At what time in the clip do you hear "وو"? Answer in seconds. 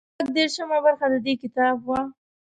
1.85-1.99